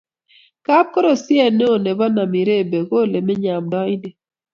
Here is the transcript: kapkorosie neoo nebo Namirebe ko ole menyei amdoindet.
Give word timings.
kapkorosie 0.65 1.45
neoo 1.57 1.77
nebo 1.85 2.05
Namirebe 2.15 2.79
ko 2.89 2.95
ole 3.03 3.19
menyei 3.25 3.55
amdoindet. 3.59 4.15